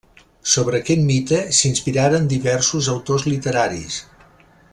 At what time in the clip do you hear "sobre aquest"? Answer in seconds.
0.53-1.03